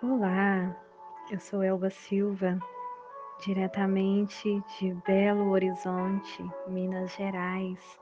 Olá, 0.00 0.76
eu 1.28 1.40
sou 1.40 1.60
Elba 1.60 1.90
Silva, 1.90 2.56
diretamente 3.44 4.62
de 4.78 4.94
Belo 5.04 5.50
Horizonte, 5.50 6.40
Minas 6.68 7.12
Gerais, 7.16 7.98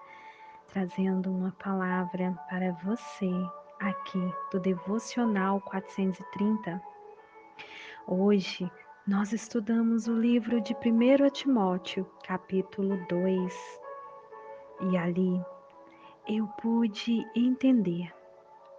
trazendo 0.68 1.32
uma 1.32 1.52
palavra 1.52 2.38
para 2.50 2.72
você 2.84 3.30
aqui 3.80 4.20
do 4.52 4.60
Devocional 4.60 5.58
430. 5.62 6.82
Hoje 8.06 8.70
nós 9.08 9.32
estudamos 9.32 10.06
o 10.06 10.12
livro 10.12 10.60
de 10.60 10.74
1 10.74 11.30
Timóteo, 11.30 12.06
capítulo 12.24 12.98
2, 13.08 13.80
e 14.90 14.98
ali 14.98 15.42
eu 16.28 16.46
pude 16.60 17.26
entender 17.34 18.12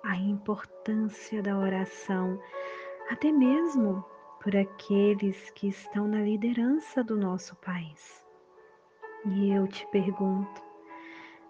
a 0.03 0.15
importância 0.15 1.41
da 1.41 1.57
oração 1.57 2.39
até 3.09 3.31
mesmo 3.31 4.03
por 4.41 4.55
aqueles 4.55 5.49
que 5.51 5.67
estão 5.67 6.07
na 6.07 6.21
liderança 6.21 7.03
do 7.03 7.17
nosso 7.17 7.55
país. 7.57 8.25
E 9.25 9.51
eu 9.51 9.67
te 9.67 9.85
pergunto: 9.87 10.61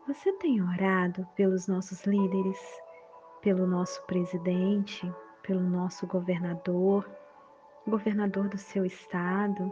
você 0.08 0.32
tem 0.34 0.62
orado 0.62 1.28
pelos 1.36 1.68
nossos 1.68 2.06
líderes, 2.06 2.60
pelo 3.42 3.68
nosso 3.68 4.02
presidente, 4.06 5.12
pelo 5.44 5.62
nosso 5.62 6.06
governador, 6.08 7.10
governador 7.88 8.48
do 8.50 8.58
seu 8.58 8.86
estado, 8.86 9.72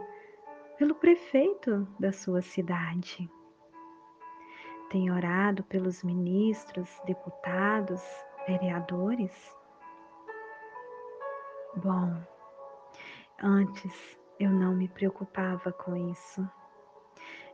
pelo 0.78 0.94
prefeito 0.94 1.86
da 1.98 2.12
sua 2.12 2.42
cidade? 2.42 3.30
Tem 4.90 5.10
orado 5.10 5.64
pelos 5.64 6.04
ministros, 6.04 6.88
deputados, 7.04 8.02
vereadores? 8.46 9.32
Bom, 11.76 12.10
antes 13.42 14.18
eu 14.40 14.50
não 14.50 14.74
me 14.74 14.88
preocupava 14.88 15.70
com 15.72 15.94
isso. 16.10 16.48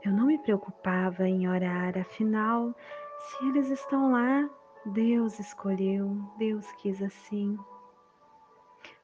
Eu 0.05 0.13
não 0.13 0.27
me 0.27 0.39
preocupava 0.39 1.27
em 1.27 1.49
orar, 1.49 1.99
afinal, 1.99 2.73
se 3.19 3.49
eles 3.49 3.69
estão 3.69 4.13
lá, 4.13 4.49
Deus 4.87 5.41
escolheu, 5.41 6.17
Deus 6.39 6.71
quis 6.75 7.03
assim. 7.03 7.59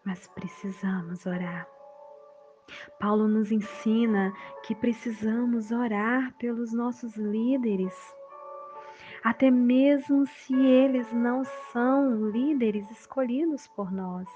Mas 0.04 0.28
precisamos 0.28 1.26
orar. 1.26 1.66
Paulo 3.00 3.26
nos 3.26 3.50
ensina 3.50 4.32
que 4.62 4.72
precisamos 4.72 5.72
orar 5.72 6.32
pelos 6.38 6.72
nossos 6.72 7.16
líderes, 7.16 8.14
até 9.24 9.50
mesmo 9.50 10.24
se 10.28 10.54
eles 10.54 11.12
não 11.12 11.42
são 11.72 12.30
líderes 12.30 12.88
escolhidos 12.92 13.66
por 13.66 13.90
nós 13.90 14.28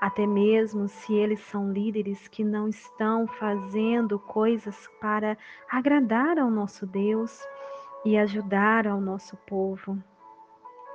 até 0.00 0.26
mesmo 0.26 0.88
se 0.88 1.12
eles 1.14 1.40
são 1.40 1.72
líderes 1.72 2.28
que 2.28 2.44
não 2.44 2.68
estão 2.68 3.26
fazendo 3.26 4.18
coisas 4.18 4.88
para 5.00 5.36
agradar 5.68 6.38
ao 6.38 6.50
nosso 6.50 6.86
Deus 6.86 7.44
e 8.04 8.16
ajudar 8.16 8.86
ao 8.86 9.00
nosso 9.00 9.36
povo. 9.38 9.98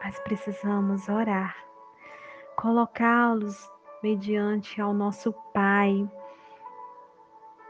Mas 0.02 0.18
precisamos 0.20 1.10
orar, 1.10 1.56
colocá-los 2.56 3.70
mediante 4.02 4.82
ao 4.82 4.94
nosso 4.94 5.34
Pai, 5.54 6.10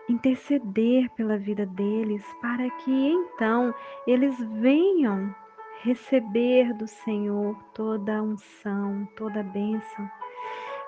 interceder 0.08 1.10
pela 1.12 1.38
vida 1.38 1.66
deles, 1.66 2.24
para 2.42 2.70
que 2.70 2.92
então 2.92 3.74
eles 4.06 4.38
venham 4.60 5.34
receber 5.82 6.74
do 6.74 6.88
Senhor 6.88 7.56
toda 7.74 8.18
a 8.18 8.22
unção, 8.22 9.08
toda 9.16 9.40
a 9.40 9.44
bênção 9.44 10.10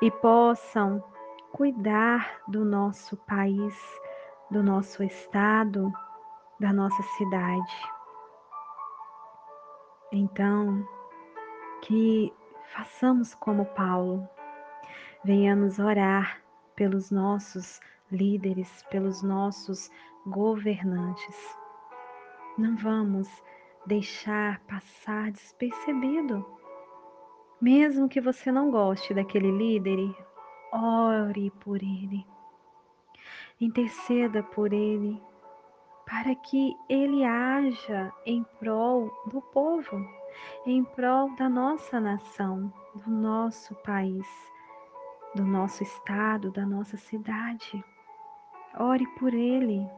e 0.01 0.11
possam 0.11 1.03
cuidar 1.51 2.41
do 2.47 2.65
nosso 2.65 3.15
país, 3.17 3.73
do 4.51 4.61
nosso 4.61 5.03
estado, 5.03 5.91
da 6.59 6.73
nossa 6.73 7.01
cidade. 7.17 7.75
Então, 10.11 10.87
que 11.81 12.33
façamos 12.73 13.33
como 13.35 13.65
Paulo, 13.65 14.27
venhamos 15.23 15.79
orar 15.79 16.41
pelos 16.75 17.09
nossos 17.09 17.79
líderes, 18.11 18.83
pelos 18.89 19.23
nossos 19.23 19.89
governantes. 20.25 21.57
Não 22.57 22.75
vamos 22.75 23.29
deixar 23.85 24.59
passar 24.61 25.31
despercebido 25.31 26.45
mesmo 27.65 28.07
que 28.07 28.21
você 28.21 28.51
não 28.51 28.69
goste 28.69 29.11
daquele 29.11 29.49
líder, 29.49 30.15
ore 30.71 31.49
por 31.61 31.77
ele. 31.77 32.23
Interceda 33.59 34.43
por 34.43 34.71
ele, 34.71 35.19
para 36.05 36.35
que 36.35 36.75
ele 36.87 37.25
haja 37.25 38.13
em 38.23 38.45
prol 38.59 39.11
do 39.31 39.41
povo, 39.41 39.97
em 40.63 40.83
prol 40.83 41.35
da 41.37 41.49
nossa 41.49 41.99
nação, 41.99 42.71
do 43.03 43.09
nosso 43.09 43.73
país, 43.77 44.27
do 45.33 45.43
nosso 45.43 45.81
estado, 45.81 46.51
da 46.51 46.67
nossa 46.67 46.97
cidade. 46.97 47.83
Ore 48.77 49.07
por 49.17 49.33
ele, 49.33 49.89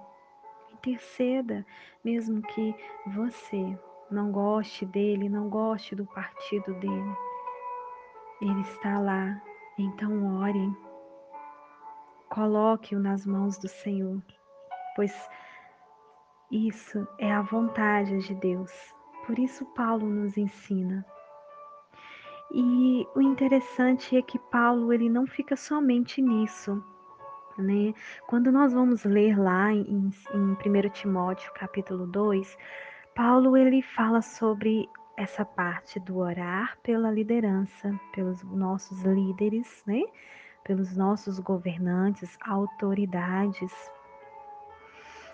interceda, 0.72 1.66
mesmo 2.02 2.42
que 2.44 2.74
você 3.08 3.78
não 4.10 4.32
goste 4.32 4.86
dele, 4.86 5.28
não 5.28 5.50
goste 5.50 5.94
do 5.96 6.06
partido 6.06 6.74
dele. 6.76 7.28
Ele 8.40 8.62
está 8.62 9.00
lá, 9.00 9.42
então 9.78 10.40
ore. 10.40 10.72
Coloque-o 12.30 13.00
nas 13.00 13.26
mãos 13.26 13.58
do 13.58 13.68
Senhor, 13.68 14.22
pois 14.96 15.30
isso 16.52 17.08
é 17.18 17.32
a 17.32 17.42
vontade 17.42 18.20
de 18.20 18.36
Deus. 18.36 18.72
Por 19.26 19.40
isso 19.40 19.66
Paulo 19.74 20.08
nos 20.08 20.38
ensina. 20.38 21.06
E 22.52 23.06
o 23.16 23.22
interessante 23.22 24.16
é 24.16 24.22
que 24.22 24.40
Paulo 24.40 24.94
ele 24.94 25.10
não 25.10 25.28
fica 25.28 25.56
somente 25.56 26.22
nisso, 26.22 26.82
né? 27.58 27.94
Quando 28.28 28.52
nós 28.52 28.72
vamos 28.72 29.04
ler 29.04 29.38
lá 29.38 29.74
em, 29.74 30.10
em 30.34 30.52
1 30.54 30.90
Timóteo 30.94 31.52
capítulo 31.54 32.08
2, 32.08 32.58
Paulo 33.14 33.58
ele 33.58 33.82
fala 33.82 34.22
sobre 34.22 34.88
essa 35.18 35.44
parte 35.44 36.00
do 36.00 36.20
orar 36.20 36.78
pela 36.84 37.12
liderança, 37.12 38.00
pelos 38.14 38.44
nossos 38.44 39.02
líderes, 39.02 39.84
né? 39.88 40.04
pelos 40.64 40.96
nossos 40.96 41.40
governantes, 41.40 42.38
autoridades. 42.46 43.74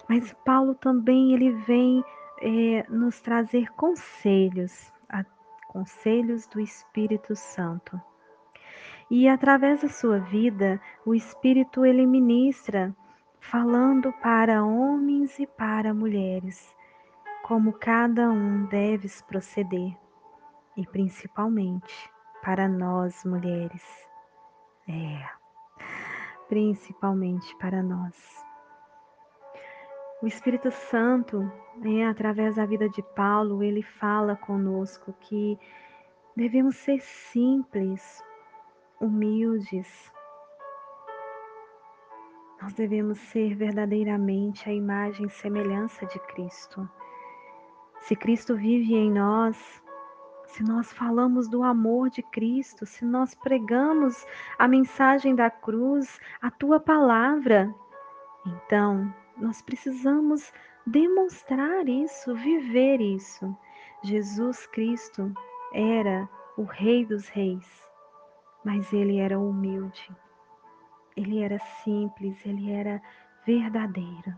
Mas 0.08 0.34
Paulo 0.46 0.74
também 0.74 1.34
ele 1.34 1.52
vem 1.52 2.04
é, 2.42 2.86
nos 2.90 3.20
trazer 3.20 3.70
conselhos, 3.74 4.92
a, 5.10 5.26
conselhos 5.68 6.48
do 6.48 6.62
Espírito 6.62 7.36
Santo. 7.36 8.00
E 9.12 9.28
através 9.28 9.82
da 9.82 9.90
sua 9.90 10.20
vida, 10.20 10.80
o 11.06 11.14
Espírito 11.14 11.86
ele 11.86 12.06
ministra 12.06 12.96
falando 13.42 14.14
para 14.14 14.64
homens 14.64 15.38
e 15.40 15.46
para 15.46 15.94
mulheres 15.94 16.74
como 17.44 17.74
cada 17.74 18.32
um 18.32 18.66
deves 18.68 19.22
proceder, 19.22 19.96
e 20.78 20.88
principalmente 20.88 22.10
para 22.42 22.70
nós 22.70 23.24
mulheres. 23.26 23.84
É, 24.88 25.30
principalmente 26.48 27.54
para 27.58 27.84
nós. 27.84 28.44
O 30.22 30.26
Espírito 30.26 30.72
Santo, 30.72 31.52
é, 31.84 32.06
através 32.06 32.56
da 32.56 32.66
vida 32.66 32.88
de 32.88 33.04
Paulo, 33.14 33.62
ele 33.62 33.84
fala 33.84 34.38
conosco 34.38 35.14
que 35.20 35.60
devemos 36.38 36.78
ser 36.78 37.02
simples, 37.02 38.24
humildes. 39.02 40.12
Nós 42.62 42.74
devemos 42.74 43.20
ser 43.20 43.54
verdadeiramente 43.54 44.70
a 44.70 44.74
imagem 44.74 45.26
e 45.26 45.30
semelhança 45.30 46.06
de 46.06 46.18
Cristo. 46.20 46.90
Se 48.04 48.18
Cristo 48.18 48.58
vive 48.58 48.96
em 48.96 49.10
nós, 49.10 49.82
se 50.48 50.62
nós 50.62 50.92
falamos 50.92 51.48
do 51.48 51.64
amor 51.64 52.10
de 52.10 52.22
Cristo, 52.22 52.86
se 52.86 53.06
nós 53.06 53.34
pregamos 53.34 54.26
a 54.60 54.68
mensagem 54.68 55.34
da 55.34 55.50
cruz, 55.50 56.20
a 56.42 56.52
tua 56.52 56.82
palavra, 56.82 57.74
então 58.46 59.12
nós 59.38 59.62
precisamos 59.62 60.52
demonstrar 60.86 61.88
isso, 61.88 62.36
viver 62.36 63.00
isso. 63.00 63.56
Jesus 64.04 64.68
Cristo 64.68 65.34
era 65.74 66.28
o 66.58 66.64
Rei 66.64 67.06
dos 67.06 67.30
Reis, 67.30 67.90
mas 68.66 68.92
ele 68.92 69.20
era 69.20 69.40
humilde, 69.40 70.14
ele 71.16 71.42
era 71.42 71.58
simples, 71.86 72.46
ele 72.46 72.70
era 72.70 73.02
verdadeiro. 73.46 74.38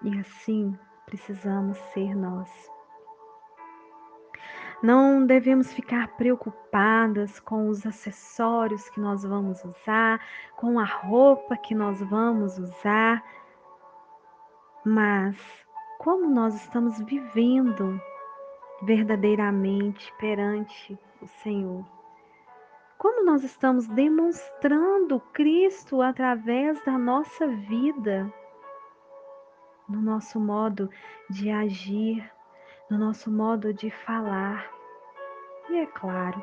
E 0.00 0.18
assim 0.18 0.74
precisamos 1.06 1.76
ser 1.92 2.14
nós. 2.14 2.48
Não 4.82 5.24
devemos 5.24 5.72
ficar 5.72 6.08
preocupadas 6.16 7.38
com 7.38 7.68
os 7.68 7.86
acessórios 7.86 8.90
que 8.90 9.00
nós 9.00 9.22
vamos 9.22 9.64
usar, 9.64 10.20
com 10.56 10.78
a 10.80 10.84
roupa 10.84 11.56
que 11.56 11.72
nós 11.72 12.00
vamos 12.00 12.58
usar, 12.58 13.22
mas 14.84 15.36
como 15.98 16.28
nós 16.28 16.56
estamos 16.56 17.00
vivendo 17.02 18.00
verdadeiramente 18.82 20.12
perante 20.18 20.98
o 21.20 21.26
Senhor. 21.28 21.86
Como 22.98 23.24
nós 23.24 23.44
estamos 23.44 23.86
demonstrando 23.86 25.20
Cristo 25.32 26.02
através 26.02 26.84
da 26.84 26.98
nossa 26.98 27.46
vida, 27.46 28.32
no 29.92 30.00
nosso 30.00 30.40
modo 30.40 30.88
de 31.28 31.50
agir, 31.50 32.28
no 32.90 32.96
nosso 32.96 33.30
modo 33.30 33.72
de 33.74 33.90
falar. 33.90 34.68
E 35.68 35.76
é 35.76 35.86
claro, 35.86 36.42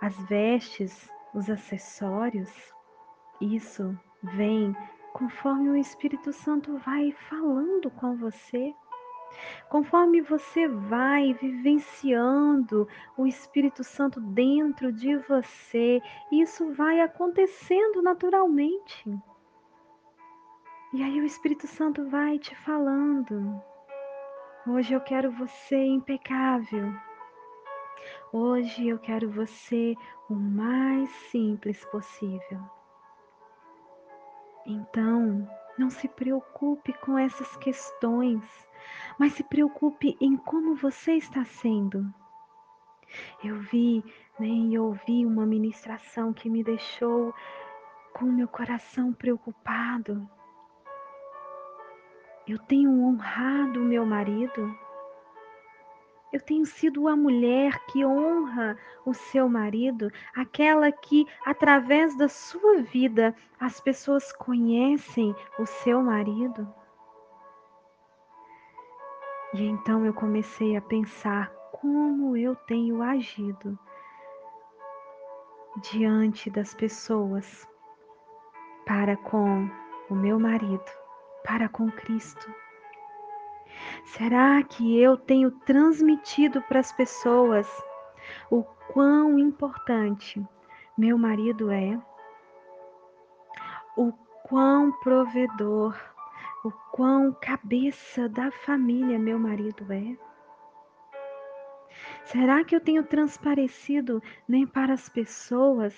as 0.00 0.16
vestes, 0.28 1.10
os 1.34 1.48
acessórios, 1.48 2.50
isso 3.40 3.98
vem 4.22 4.76
conforme 5.14 5.70
o 5.70 5.76
Espírito 5.76 6.32
Santo 6.32 6.76
vai 6.78 7.12
falando 7.28 7.90
com 7.90 8.16
você. 8.16 8.74
Conforme 9.70 10.20
você 10.20 10.68
vai 10.68 11.32
vivenciando 11.34 12.86
o 13.16 13.26
Espírito 13.26 13.82
Santo 13.82 14.20
dentro 14.20 14.92
de 14.92 15.16
você, 15.16 16.02
isso 16.30 16.72
vai 16.74 17.00
acontecendo 17.00 18.02
naturalmente. 18.02 19.10
E 20.94 21.02
aí 21.02 21.22
o 21.22 21.24
Espírito 21.24 21.66
Santo 21.66 22.06
vai 22.10 22.38
te 22.38 22.54
falando. 22.54 23.62
Hoje 24.66 24.92
eu 24.92 25.00
quero 25.00 25.32
você 25.32 25.76
impecável. 25.86 26.92
Hoje 28.30 28.88
eu 28.88 28.98
quero 28.98 29.30
você 29.30 29.94
o 30.28 30.34
mais 30.34 31.08
simples 31.30 31.82
possível. 31.86 32.60
Então, 34.66 35.48
não 35.78 35.88
se 35.88 36.06
preocupe 36.08 36.92
com 36.92 37.18
essas 37.18 37.56
questões, 37.56 38.44
mas 39.18 39.32
se 39.32 39.42
preocupe 39.42 40.14
em 40.20 40.36
como 40.36 40.74
você 40.74 41.14
está 41.14 41.42
sendo. 41.42 42.04
Eu 43.42 43.60
vi 43.60 44.04
né, 44.38 44.46
e 44.46 44.78
ouvi 44.78 45.24
uma 45.24 45.46
ministração 45.46 46.34
que 46.34 46.50
me 46.50 46.62
deixou 46.62 47.34
com 48.12 48.26
meu 48.26 48.46
coração 48.46 49.10
preocupado. 49.14 50.28
Eu 52.46 52.58
tenho 52.58 52.90
honrado 52.90 53.80
meu 53.80 54.04
marido. 54.04 54.76
Eu 56.32 56.40
tenho 56.40 56.64
sido 56.64 57.06
a 57.08 57.14
mulher 57.14 57.78
que 57.86 58.04
honra 58.04 58.76
o 59.04 59.12
seu 59.12 59.48
marido, 59.48 60.10
aquela 60.34 60.90
que, 60.90 61.26
através 61.44 62.16
da 62.16 62.28
sua 62.28 62.82
vida, 62.82 63.34
as 63.60 63.80
pessoas 63.80 64.32
conhecem 64.32 65.36
o 65.58 65.66
seu 65.66 66.02
marido. 66.02 66.66
E 69.54 69.64
então 69.66 70.06
eu 70.06 70.14
comecei 70.14 70.76
a 70.76 70.80
pensar 70.80 71.52
como 71.70 72.34
eu 72.36 72.56
tenho 72.56 73.02
agido 73.02 73.78
diante 75.90 76.50
das 76.50 76.74
pessoas 76.74 77.68
para 78.86 79.16
com 79.16 79.68
o 80.08 80.14
meu 80.14 80.38
marido, 80.38 81.01
para 81.44 81.68
com 81.68 81.90
Cristo. 81.90 82.52
Será 84.04 84.62
que 84.62 84.98
eu 85.00 85.16
tenho 85.16 85.50
transmitido 85.50 86.62
para 86.62 86.80
as 86.80 86.92
pessoas 86.92 87.66
o 88.50 88.62
quão 88.92 89.38
importante 89.38 90.44
meu 90.96 91.16
marido 91.18 91.70
é? 91.70 92.00
O 93.96 94.12
quão 94.44 94.92
provedor, 95.00 95.96
o 96.64 96.70
quão 96.92 97.32
cabeça 97.32 98.28
da 98.28 98.50
família 98.50 99.18
meu 99.18 99.38
marido 99.38 99.86
é? 99.92 100.16
Será 102.24 102.64
que 102.64 102.74
eu 102.74 102.80
tenho 102.80 103.04
transparecido 103.04 104.22
nem 104.48 104.66
para 104.66 104.94
as 104.94 105.08
pessoas 105.08 105.94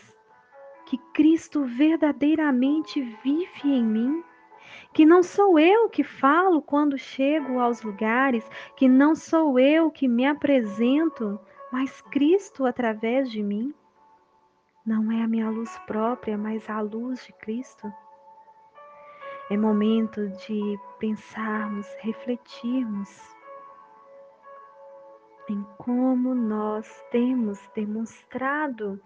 que 0.86 0.98
Cristo 1.12 1.64
verdadeiramente 1.64 3.00
vive 3.22 3.48
em 3.64 3.84
mim? 3.84 4.24
Que 4.92 5.04
não 5.04 5.22
sou 5.22 5.58
eu 5.58 5.88
que 5.88 6.02
falo 6.04 6.62
quando 6.62 6.98
chego 6.98 7.58
aos 7.58 7.82
lugares, 7.82 8.48
que 8.76 8.88
não 8.88 9.14
sou 9.14 9.58
eu 9.58 9.90
que 9.90 10.06
me 10.08 10.26
apresento, 10.26 11.38
mas 11.72 12.00
Cristo 12.02 12.64
através 12.64 13.30
de 13.30 13.42
mim. 13.42 13.74
Não 14.86 15.10
é 15.10 15.22
a 15.22 15.28
minha 15.28 15.48
luz 15.48 15.76
própria, 15.86 16.36
mas 16.36 16.68
a 16.68 16.80
luz 16.80 17.24
de 17.24 17.32
Cristo. 17.32 17.92
É 19.50 19.56
momento 19.56 20.28
de 20.28 20.78
pensarmos, 20.98 21.86
refletirmos 22.00 23.34
em 25.48 25.62
como 25.76 26.34
nós 26.34 27.04
temos 27.10 27.58
demonstrado 27.74 29.00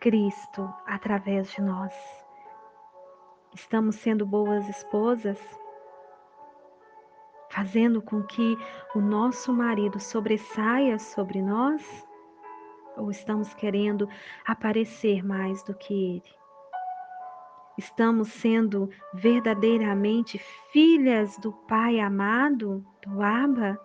Cristo 0.00 0.72
através 0.86 1.50
de 1.52 1.62
nós. 1.62 1.94
Estamos 3.54 3.96
sendo 3.96 4.24
boas 4.24 4.68
esposas? 4.68 5.38
Fazendo 7.50 8.00
com 8.00 8.22
que 8.22 8.56
o 8.94 9.00
nosso 9.00 9.52
marido 9.52 9.98
sobressaia 9.98 11.00
sobre 11.00 11.42
nós? 11.42 12.06
Ou 12.96 13.10
estamos 13.10 13.52
querendo 13.54 14.08
aparecer 14.46 15.24
mais 15.24 15.64
do 15.64 15.74
que 15.74 15.92
ele? 15.92 16.40
Estamos 17.76 18.28
sendo 18.28 18.88
verdadeiramente 19.14 20.38
filhas 20.70 21.36
do 21.38 21.52
Pai 21.52 21.98
amado, 21.98 22.86
do 23.04 23.20
Abba, 23.20 23.80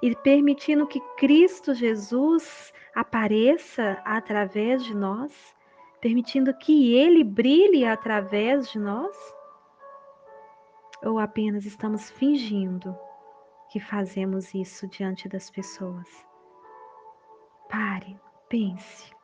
e 0.00 0.16
permitindo 0.16 0.86
que 0.86 1.00
Cristo 1.18 1.74
Jesus 1.74 2.72
apareça 2.94 4.00
através 4.02 4.82
de 4.82 4.96
nós? 4.96 5.54
Permitindo 6.04 6.52
que 6.52 6.94
Ele 6.94 7.24
brilhe 7.24 7.86
através 7.86 8.68
de 8.68 8.78
nós? 8.78 9.16
Ou 11.02 11.18
apenas 11.18 11.64
estamos 11.64 12.10
fingindo 12.10 12.94
que 13.70 13.80
fazemos 13.80 14.52
isso 14.52 14.86
diante 14.86 15.26
das 15.30 15.48
pessoas? 15.48 16.06
Pare, 17.70 18.20
pense. 18.50 19.14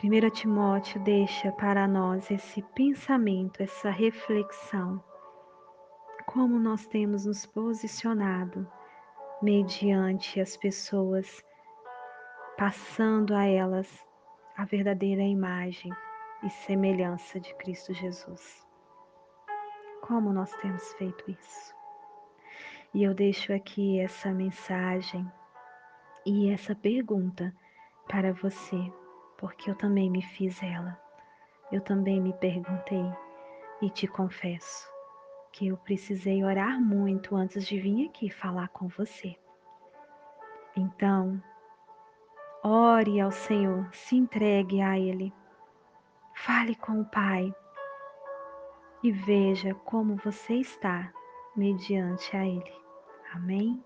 1 0.00 0.30
Timóteo 0.30 1.02
deixa 1.02 1.50
para 1.50 1.88
nós 1.88 2.30
esse 2.30 2.62
pensamento, 2.76 3.60
essa 3.60 3.90
reflexão. 3.90 5.02
Como 6.24 6.56
nós 6.56 6.86
temos 6.86 7.26
nos 7.26 7.44
posicionado 7.44 8.64
mediante 9.42 10.40
as 10.40 10.56
pessoas, 10.56 11.42
passando 12.56 13.34
a 13.34 13.44
elas 13.44 14.05
a 14.56 14.64
verdadeira 14.64 15.22
imagem 15.22 15.92
e 16.42 16.48
semelhança 16.48 17.38
de 17.38 17.54
Cristo 17.56 17.92
Jesus. 17.92 18.66
Como 20.00 20.32
nós 20.32 20.50
temos 20.56 20.92
feito 20.94 21.30
isso? 21.30 21.74
E 22.94 23.02
eu 23.02 23.12
deixo 23.12 23.52
aqui 23.52 24.00
essa 24.00 24.32
mensagem 24.32 25.30
e 26.24 26.50
essa 26.50 26.74
pergunta 26.74 27.54
para 28.08 28.32
você, 28.32 28.90
porque 29.36 29.70
eu 29.70 29.74
também 29.74 30.10
me 30.10 30.22
fiz 30.22 30.62
ela. 30.62 30.98
Eu 31.70 31.82
também 31.82 32.20
me 32.20 32.32
perguntei 32.34 33.04
e 33.82 33.90
te 33.90 34.06
confesso 34.06 34.88
que 35.52 35.66
eu 35.68 35.76
precisei 35.76 36.42
orar 36.44 36.80
muito 36.80 37.36
antes 37.36 37.66
de 37.66 37.78
vir 37.78 38.08
aqui 38.08 38.30
falar 38.30 38.68
com 38.68 38.88
você. 38.88 39.36
Então, 40.76 41.42
Ore 42.62 43.20
ao 43.20 43.30
Senhor, 43.30 43.88
se 43.92 44.16
entregue 44.16 44.80
a 44.80 44.98
Ele. 44.98 45.32
Fale 46.34 46.74
com 46.74 47.00
o 47.00 47.04
Pai 47.04 47.54
e 49.02 49.12
veja 49.12 49.74
como 49.74 50.16
você 50.16 50.54
está 50.54 51.12
mediante 51.56 52.36
a 52.36 52.44
Ele. 52.44 52.74
Amém? 53.32 53.85